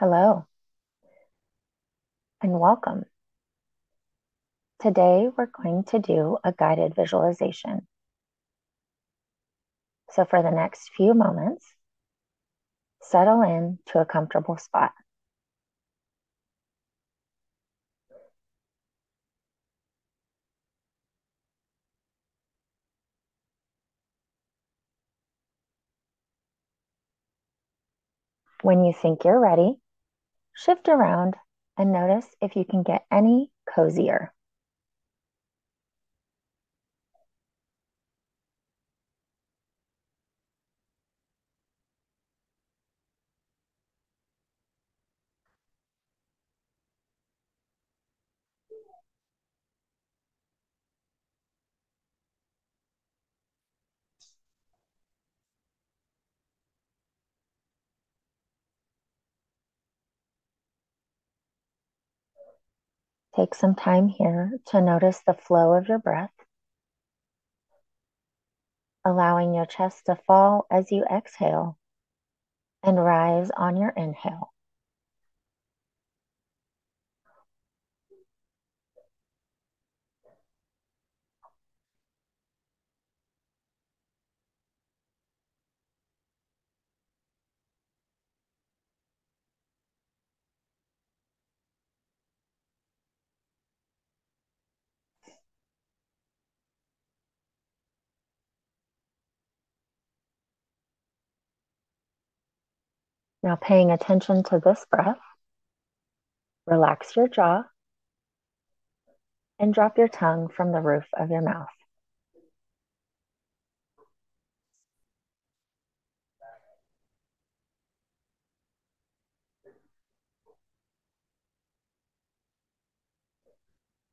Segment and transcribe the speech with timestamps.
[0.00, 0.46] Hello
[2.40, 3.04] and welcome.
[4.80, 7.86] Today we're going to do a guided visualization.
[10.12, 11.66] So for the next few moments,
[13.02, 14.92] settle in to a comfortable spot.
[28.62, 29.79] When you think you're ready,
[30.60, 31.34] shift around
[31.78, 34.30] and notice if you can get any cozier.
[63.36, 66.34] Take some time here to notice the flow of your breath,
[69.04, 71.78] allowing your chest to fall as you exhale
[72.82, 74.52] and rise on your inhale.
[103.42, 105.18] Now, paying attention to this breath,
[106.66, 107.64] relax your jaw
[109.58, 111.68] and drop your tongue from the roof of your mouth.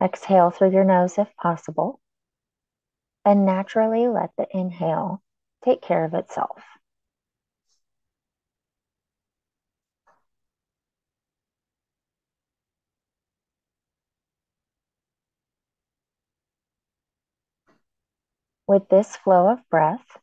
[0.01, 1.99] Exhale through your nose if possible,
[3.25, 5.23] and naturally let the inhale
[5.65, 6.61] take care of itself.
[18.67, 20.17] With this flow of breath,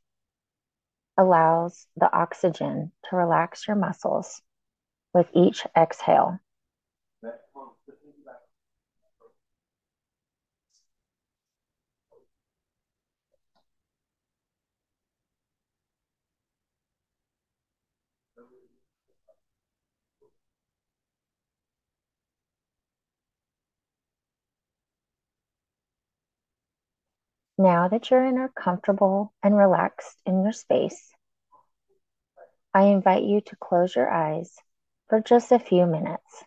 [1.16, 4.42] allows the oxygen to relax your muscles
[5.14, 6.38] with each exhale.
[27.56, 31.12] Now that you're in a comfortable and relaxed in your space,
[32.72, 34.52] I invite you to close your eyes
[35.08, 36.44] for just a few minutes.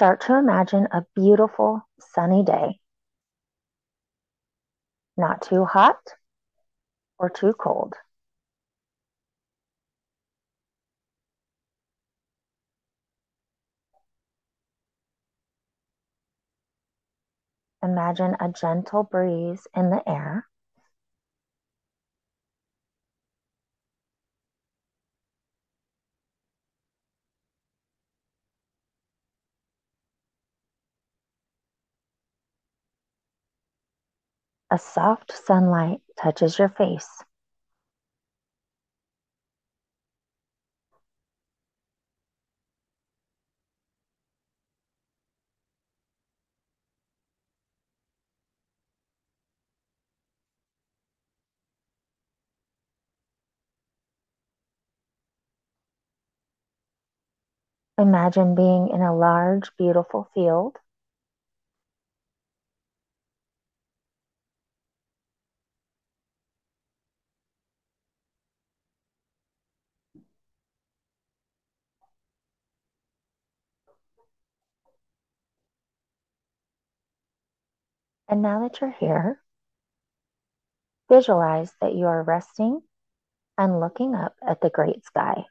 [0.00, 2.80] Start to imagine a beautiful sunny day.
[5.18, 5.98] Not too hot
[7.18, 7.92] or too cold.
[17.82, 20.49] Imagine a gentle breeze in the air.
[34.72, 37.22] A soft sunlight touches your face.
[57.98, 60.78] Imagine being in a large, beautiful field.
[78.30, 79.42] And now that you're here,
[81.10, 82.80] visualize that you are resting
[83.58, 85.44] and looking up at the great sky.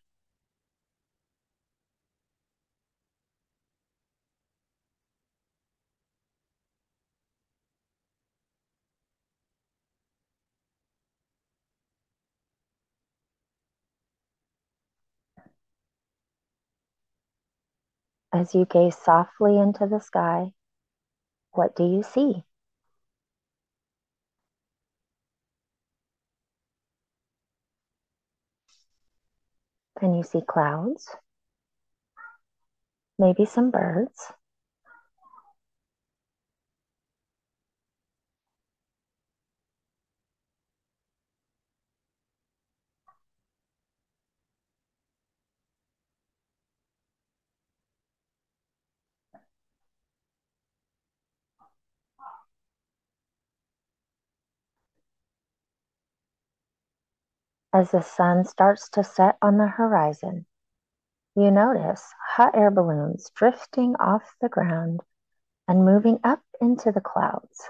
[18.34, 20.54] As you gaze softly into the sky,
[21.52, 22.44] what do you see?
[30.00, 31.10] Can you see clouds?
[33.18, 34.32] Maybe some birds?
[57.72, 60.48] As the sun starts to set on the horizon,
[61.36, 65.02] you notice hot air balloons drifting off the ground
[65.68, 67.70] and moving up into the clouds.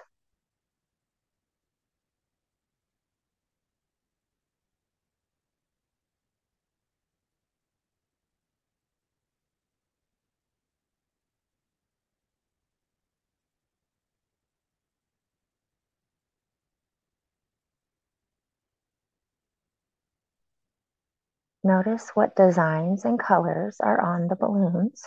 [21.64, 25.04] Notice what designs and colors are on the balloons.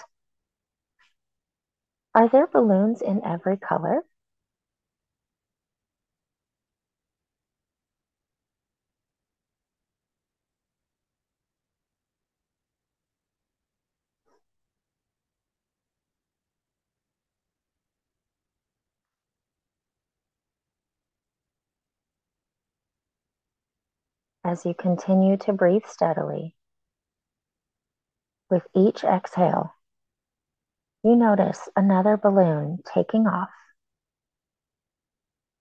[2.14, 4.04] Are there balloons in every color?
[24.44, 26.56] As you continue to breathe steadily,
[28.50, 29.74] with each exhale,
[31.04, 33.50] you notice another balloon taking off,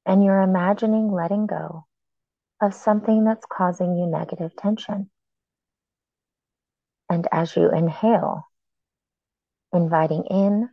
[0.06, 1.86] and you're imagining letting go
[2.60, 5.10] of something that's causing you negative tension.
[7.08, 8.48] And as you inhale,
[9.74, 10.70] inviting in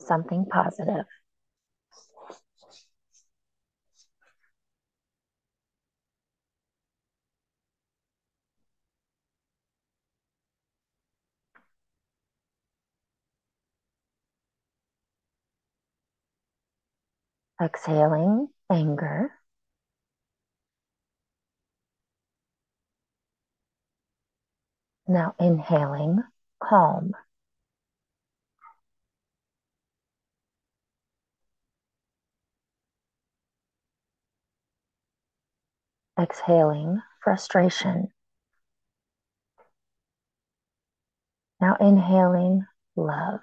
[0.00, 1.06] something positive.
[17.60, 19.32] Exhaling anger.
[25.08, 26.22] Now inhaling
[26.62, 27.14] calm.
[36.18, 38.12] Exhaling frustration.
[41.60, 43.40] Now inhaling love.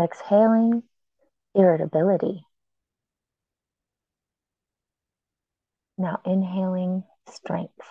[0.00, 0.82] Exhaling
[1.54, 2.44] irritability.
[5.98, 7.86] Now inhaling strength.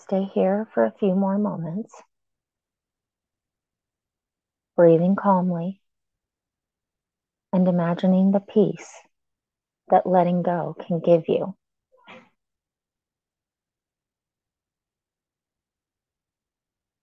[0.00, 1.94] Stay here for a few more moments,
[4.74, 5.80] breathing calmly
[7.52, 8.90] and imagining the peace
[9.90, 11.54] that letting go can give you.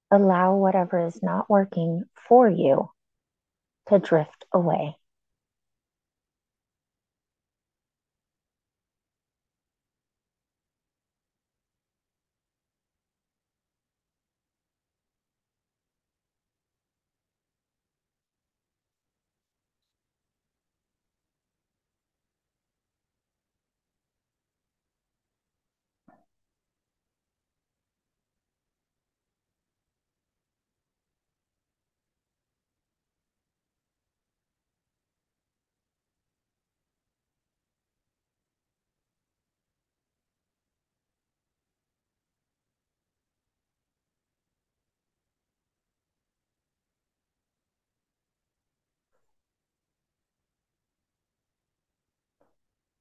[0.10, 2.90] Allow whatever is not working for you
[3.90, 4.96] to drift away.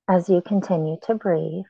[0.08, 1.64] As you continue to breathe,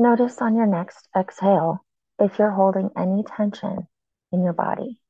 [0.00, 1.84] notice on your next exhale
[2.18, 3.86] if you're holding any tension
[4.32, 5.00] in your body.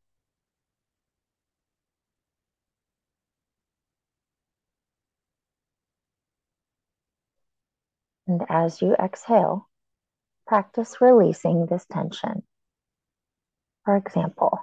[8.26, 9.70] And as you exhale,
[10.46, 12.42] practice releasing this tension.
[13.86, 14.58] For example,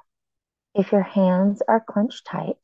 [0.76, 2.60] if your hands are clenched tight,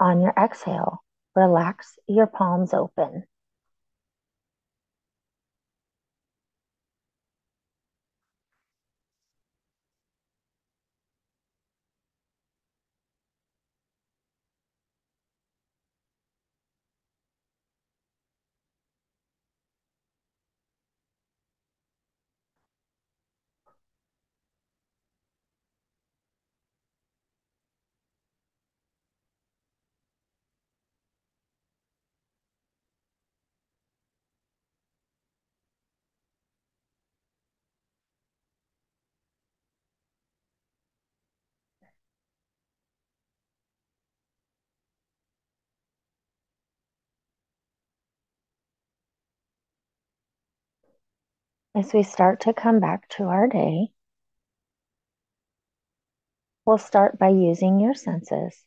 [0.00, 1.02] On your exhale,
[1.36, 3.24] relax your palms open.
[51.76, 53.88] As we start to come back to our day,
[56.64, 58.64] we'll start by using your senses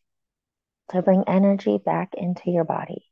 [0.89, 3.03] to bring energy back into your body.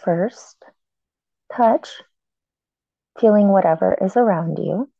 [0.00, 0.64] First,
[1.56, 2.02] touch,
[3.20, 4.90] feeling whatever is around you.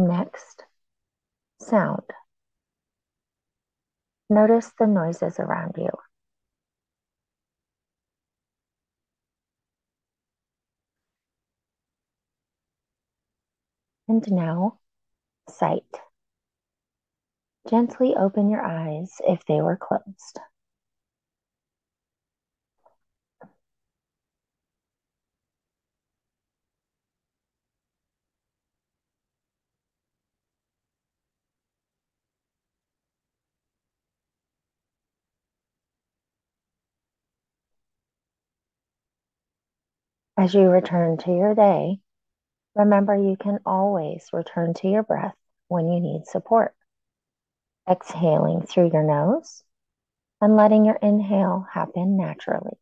[0.00, 0.64] Next,
[1.60, 2.04] sound.
[4.30, 5.90] Notice the noises around you.
[14.08, 14.78] And now,
[15.50, 15.84] sight.
[17.68, 20.40] Gently open your eyes if they were closed.
[40.40, 42.00] As you return to your day,
[42.74, 45.36] remember you can always return to your breath
[45.68, 46.74] when you need support.
[47.86, 49.62] Exhaling through your nose
[50.40, 52.78] and letting your inhale happen naturally.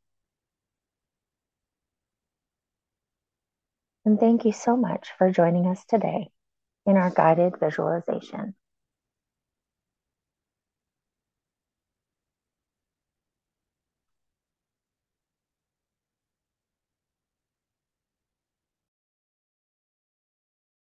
[4.05, 6.31] And thank you so much for joining us today
[6.87, 8.55] in our guided visualization.